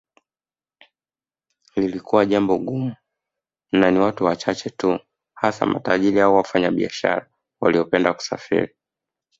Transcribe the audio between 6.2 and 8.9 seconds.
au wafanyabiashara waliopenda kusafiri